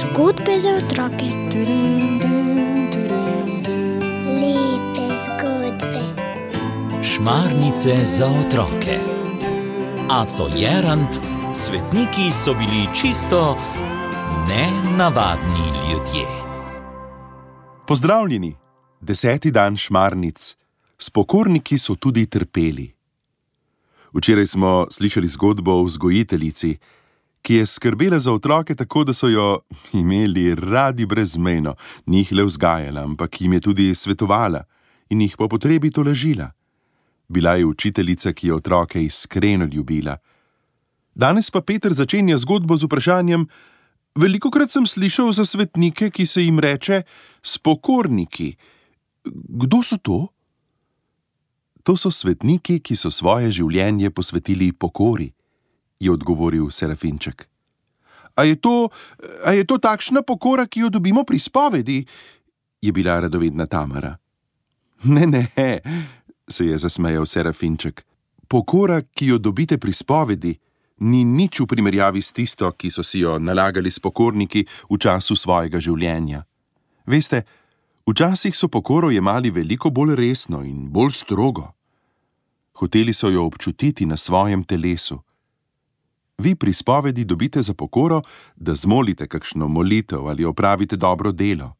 [0.00, 1.26] Zgodbe za otroke.
[4.40, 6.02] Lepe zgodbe.
[7.02, 8.98] Šmarnice za otroke.
[10.10, 11.20] Aco Jerant,
[11.54, 13.56] svetniki so bili čisto
[14.48, 16.26] nenavadni ljudje.
[17.86, 18.54] Pozdravljeni,
[19.00, 20.56] deseti dan šmarnic.
[20.98, 22.95] Spokorniki so tudi trpeli.
[24.16, 26.76] Včeraj smo slišali zgodbo o vzgojiteljici,
[27.42, 29.60] ki je skrbela za otroke tako, da so jo
[29.92, 31.74] imeli radi brezmejno,
[32.06, 34.64] ni jih le vzgajala, ampak jim je tudi svetovala
[35.08, 36.50] in jih po potrebi tolažila.
[37.28, 40.16] Bila je učiteljica, ki je otroke iskreno ljubila.
[41.14, 43.46] Danes pa Peter začenja zgodbo z vprašanjem:
[44.14, 47.02] Veliko krat sem slišal za svetnike, ki se jim reče
[47.42, 48.56] spokorniki.
[49.48, 50.28] Kdo so to?
[51.86, 55.30] To so svetniki, ki so svoje življenje posvetili pokori,
[56.02, 57.46] je odgovoril Serafinček.
[58.36, 58.90] A je, to,
[59.46, 62.02] a je to takšna pokora, ki jo dobimo pri spovedi?
[62.80, 64.16] je bila radovedna Tamara.
[65.04, 65.46] Ne, ne,
[66.48, 68.04] se je zasmejal Serafinček.
[68.48, 70.58] Pokora, ki jo dobite pri spovedi,
[70.98, 75.80] ni nič v primerjavi s tisto, ki so si jo nalagali spokorniki v času svojega
[75.82, 76.44] življenja.
[77.06, 77.42] Veste,
[78.06, 81.75] včasih so pokoro jemali veliko bolj resno in bolj strogo.
[82.76, 85.20] Hoteli so jo občutiti na svojem telesu.
[86.38, 88.22] Vi pri spovedi dobite za pokoro,
[88.56, 91.72] da zmolite kakšno molitev ali opravite dobro delo.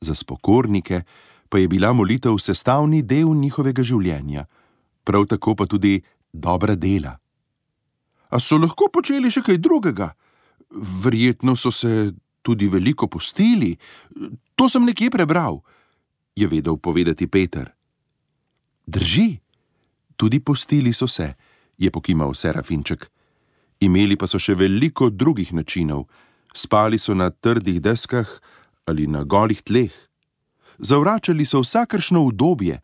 [0.00, 1.02] Za spokornike
[1.48, 4.44] pa je bila molitev sestavni del njihovega življenja,
[5.04, 6.02] prav tako pa tudi
[6.32, 7.16] dobra dela.
[8.28, 10.10] A so lahko počeli še kaj drugega?
[11.04, 13.76] Verjetno so se tudi veliko postili,
[14.54, 15.62] to sem nekje prebral,
[16.36, 17.70] je vedel povedati Peter.
[18.86, 19.38] Drži,
[20.16, 21.34] tudi postili so se,
[21.78, 23.10] je pokimal Serafinček.
[23.80, 26.06] Imeli pa so še veliko drugih načinov,
[26.54, 28.28] spali so na trdih deskah
[28.86, 29.92] ali na golih tleh.
[30.78, 32.80] Zavračali so vsakršno udobje,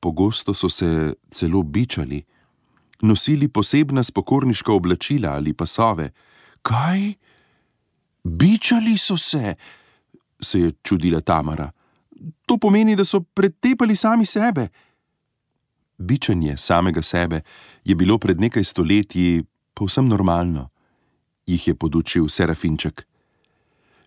[0.00, 2.22] pogosto so se celo bičali,
[3.02, 6.10] nosili posebna spokorniška oblačila ali pasove.
[6.62, 7.14] Kaj?
[8.24, 9.54] Bičali so se,
[10.40, 11.70] se je čudila Tamara.
[12.46, 14.68] To pomeni, da so pretepali sami sebe.
[16.00, 17.42] Bičanje samega sebe
[17.84, 19.44] je bilo pred nekaj stoletji
[19.74, 20.70] povsem normalno,
[21.46, 23.04] jih je podučil Serafinček.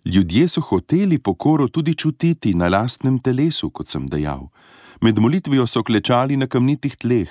[0.05, 4.49] Ljudje so hoteli pokoro tudi čutiti na lastnem telesu, kot sem dejal.
[5.01, 7.29] Med molitvijo so klečali na kamnitih tleh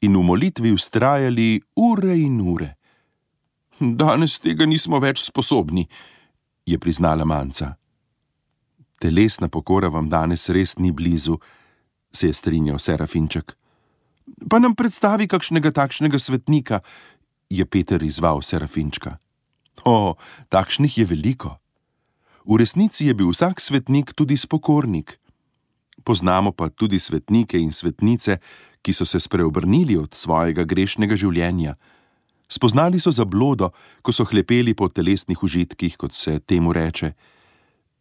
[0.00, 2.70] in v molitvi ustrajali ure in ure.
[3.80, 5.88] Danes tega nismo več sposobni,
[6.66, 7.74] je priznala manca.
[9.00, 11.38] Telesna pokora vam danes res ni blizu,
[12.12, 13.56] se je strinjal Serafinček.
[14.48, 16.80] Pa nam predstavi kakšnega takšnega svetnika,
[17.50, 19.18] je Peter izval Serafinčka.
[19.84, 20.16] O,
[20.48, 21.60] takšnih je veliko.
[22.44, 25.20] V resnici je bil vsak svetnik tudi spokornik.
[26.04, 28.40] Poznamo pa tudi svetnike in svetnice,
[28.84, 31.76] ki so se spreobrnili od svojega grešnega življenja.
[32.48, 33.72] Spoznali so zablodo,
[34.04, 37.14] ko so hlepeli po telesnih užitkih, kot se temu reče.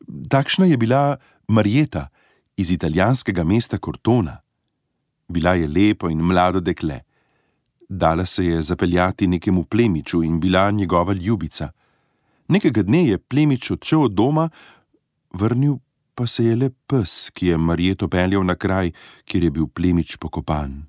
[0.04, 1.18] Takšna je bila
[1.48, 2.12] Marjeta
[2.60, 4.43] iz italijanskega mesta Cortona.
[5.34, 7.00] Bila je lepo in mlado dekle.
[7.90, 11.72] Dala se je zapeljati nekemu plemiču in bila njegova ljubica.
[12.48, 14.50] Nekega dne je plemič odšel od doma,
[15.34, 15.78] vrnil
[16.16, 18.92] pa se je le pes, ki je Marjeto peljal na kraj,
[19.26, 20.84] kjer je bil plemič pokopan.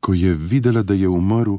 [0.00, 1.58] Ko je videla, da je umrl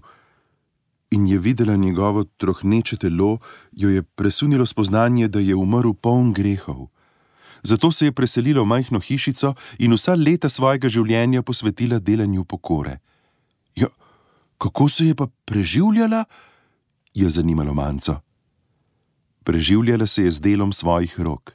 [1.12, 3.38] in je videla njegovo trohneče telo,
[3.72, 6.88] jo je presunilo spoznanje, da je umrl poln grehov.
[7.64, 13.00] Zato se je preselila v majhno hišico in vsa leta svojega življenja posvetila delanju pokore.
[13.76, 13.88] Ja,
[14.58, 16.26] kako se je pa preživljala?
[17.18, 18.20] je zanimalo manco.
[19.44, 21.54] Preživljala se je z delom svojih rok.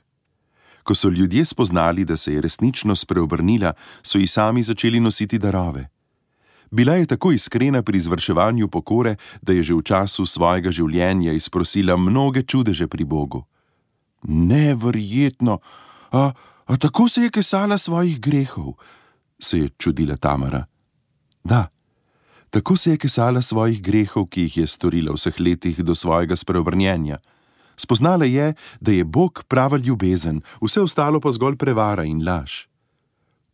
[0.82, 5.88] Ko so ljudje spoznali, da se je resnično spreobrnila, so ji sami začeli nositi darove.
[6.70, 11.96] Bila je tako iskrena pri izvrševanju pokore, da je že v času svojega življenja izprosila
[11.96, 13.44] mnoge čudeže pri Bogu.
[14.22, 15.58] Neverjetno,
[16.12, 16.32] a,
[16.64, 18.74] a tako se je kesala svojih grehov,
[19.40, 20.64] se je čudila Tamara.
[21.44, 21.68] Da,
[22.50, 27.18] tako se je kesala svojih grehov, ki jih je storila vseh letih do svojega spreobrnjenja.
[27.76, 32.66] Spoznala je, da je Bog prava ljubezen, vse ostalo pa zgolj prevara in laž.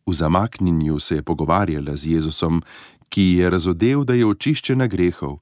[0.05, 2.61] V zamaknjenju se je pogovarjala z Jezusom,
[3.09, 5.39] ki je razodel, da je očiščena grehov.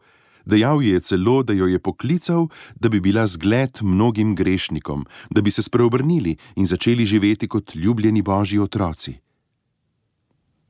[0.48, 2.48] Dejal je celo, da jo je poklical,
[2.80, 8.22] da bi bila zgled mnogim grešnikom, da bi se spreobrnili in začeli živeti kot ljubljeni
[8.22, 9.18] božji otroci.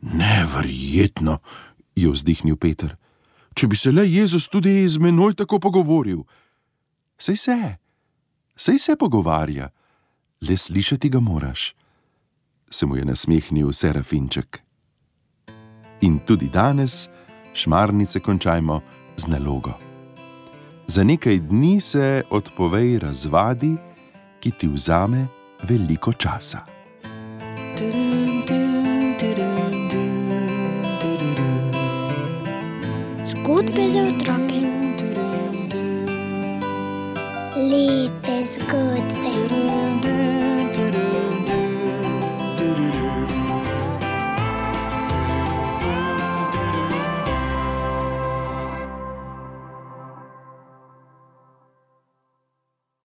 [0.01, 1.37] Neverjetno,
[1.95, 2.97] je vzdihnil Peter.
[3.57, 6.21] če bi se le Jezus tudi z menoj tako pogovoril.
[7.17, 7.57] Sej se,
[8.53, 9.71] sej se pogovarja,
[10.45, 11.73] le slišati ga moraš,
[12.69, 14.61] se mu je nasmehnil Serafinček.
[16.05, 17.07] In tudi danes
[17.57, 18.81] šmarnice končajmo
[19.17, 19.73] z nalogo.
[20.87, 23.75] Za nekaj dni se odpovej razvadi,
[24.39, 25.27] ki ti vzame
[25.63, 26.59] veliko časa.
[33.27, 34.61] Zgodbe za otroke.
[37.55, 40.36] Lepe zgodbe.